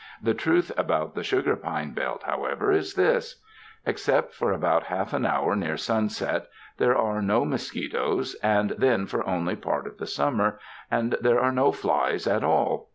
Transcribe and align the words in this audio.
The 0.19 0.33
truth 0.33 0.71
about 0.77 1.13
the 1.13 1.23
sugar 1.23 1.55
pine 1.55 1.91
belt 1.91 2.23
however, 2.23 2.71
is 2.71 2.95
this: 2.95 3.39
Except 3.85 4.33
for 4.33 4.51
about 4.51 4.85
half 4.85 5.13
an 5.13 5.27
hour 5.27 5.55
near 5.55 5.77
sunset, 5.77 6.47
there 6.77 6.97
are 6.97 7.21
no 7.21 7.45
mosquitoes, 7.45 8.33
and 8.41 8.71
then 8.79 9.05
for 9.05 9.23
only 9.27 9.55
part 9.55 9.85
of 9.85 9.99
the 9.99 10.07
summer, 10.07 10.57
and 10.89 11.15
there 11.21 11.39
are 11.39 11.51
no 11.51 11.71
flies 11.71 12.25
at 12.25 12.43
all. 12.43 12.89